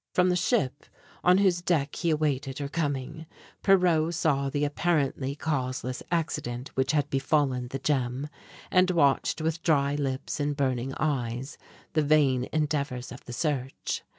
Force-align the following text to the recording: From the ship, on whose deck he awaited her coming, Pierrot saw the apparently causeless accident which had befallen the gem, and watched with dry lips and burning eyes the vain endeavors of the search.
From 0.15 0.29
the 0.29 0.35
ship, 0.35 0.87
on 1.23 1.37
whose 1.37 1.61
deck 1.61 1.95
he 1.95 2.09
awaited 2.09 2.57
her 2.57 2.67
coming, 2.67 3.27
Pierrot 3.61 4.15
saw 4.15 4.49
the 4.49 4.65
apparently 4.65 5.35
causeless 5.35 6.01
accident 6.09 6.69
which 6.69 6.91
had 6.91 7.07
befallen 7.11 7.67
the 7.67 7.77
gem, 7.77 8.27
and 8.71 8.89
watched 8.89 9.41
with 9.43 9.61
dry 9.61 9.93
lips 9.93 10.39
and 10.39 10.57
burning 10.57 10.95
eyes 10.95 11.55
the 11.93 12.01
vain 12.01 12.49
endeavors 12.51 13.11
of 13.11 13.23
the 13.25 13.33
search. 13.33 14.01